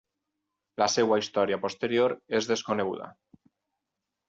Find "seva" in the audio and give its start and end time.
0.93-1.19